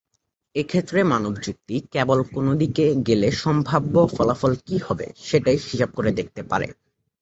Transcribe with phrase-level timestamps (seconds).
[0.55, 6.41] এক্ষেত্রে মানব যুক্তি কেবল কোন দিকে গেলে সাম্ভাব্য ফলাফল কী হবে সেটাই হিসাব করে দেখতে
[6.43, 6.67] পারে।